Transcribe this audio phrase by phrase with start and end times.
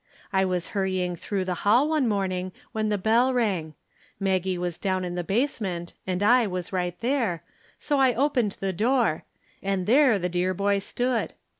[0.33, 3.75] I was hurrying through the hall one morning when the bell rang.
[4.19, 7.43] Maggie was down in the basement and I was right there,
[7.79, 9.23] so I opened the door,
[9.61, 11.33] and there the dear boy stood.